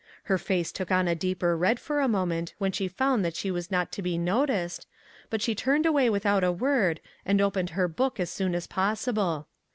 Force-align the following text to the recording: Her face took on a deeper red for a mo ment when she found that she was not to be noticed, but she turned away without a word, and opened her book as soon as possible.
Her 0.23 0.39
face 0.39 0.71
took 0.71 0.89
on 0.91 1.07
a 1.07 1.13
deeper 1.13 1.55
red 1.55 1.79
for 1.79 1.99
a 1.99 2.07
mo 2.07 2.25
ment 2.25 2.55
when 2.57 2.71
she 2.71 2.87
found 2.87 3.23
that 3.23 3.35
she 3.35 3.51
was 3.51 3.69
not 3.69 3.91
to 3.91 4.01
be 4.01 4.17
noticed, 4.17 4.87
but 5.29 5.43
she 5.43 5.53
turned 5.53 5.85
away 5.85 6.09
without 6.09 6.43
a 6.43 6.51
word, 6.51 6.99
and 7.23 7.39
opened 7.39 7.69
her 7.77 7.87
book 7.87 8.19
as 8.19 8.31
soon 8.31 8.55
as 8.55 8.65
possible. 8.65 9.47